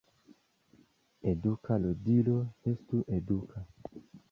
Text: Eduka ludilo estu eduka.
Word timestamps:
Eduka 1.33 1.77
ludilo 1.85 2.35
estu 2.73 3.05
eduka. 3.21 3.65